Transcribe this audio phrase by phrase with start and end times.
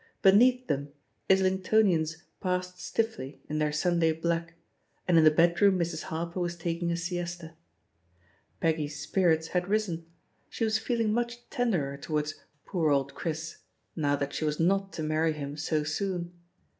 [0.23, 0.91] Beneath them,
[1.29, 4.53] Islingtoni ans passed stiffly in their Sunday blacky
[5.07, 6.05] and in the bedroom Mrs.
[6.05, 7.53] Harper was taking a siesta.
[8.59, 10.07] Peggy's spirits had risen;
[10.49, 13.59] she was feeling much tenderer towards "poor old Chris"
[13.95, 16.33] now that she was not to marry him so soon.